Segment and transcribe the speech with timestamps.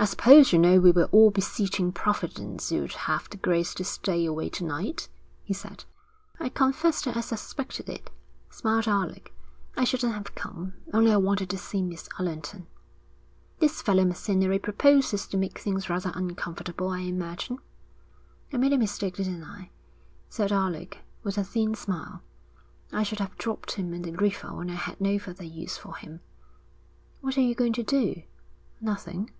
[0.00, 4.24] 'I suppose you know we were all beseeching Providence you'd have the grace to stay
[4.24, 5.10] away to night?'
[5.44, 5.84] he said.
[6.40, 8.08] 'I confess that I suspected it,'
[8.48, 9.30] smiled Alec.
[9.76, 12.66] 'I shouldn't have come, only I wanted to see Miss Allerton.'
[13.58, 17.58] 'This fellow Macinnery proposes to make things rather uncomfortable, I imagine.'
[18.54, 19.68] 'I made a mistake, didn't I?'
[20.30, 22.22] said Alec, with a thin smile.
[22.90, 25.96] 'I should have dropped him in the river when I had no further use for
[25.96, 26.20] him.'
[27.20, 28.22] 'What are you going to do?'
[28.80, 29.30] 'Nothing.'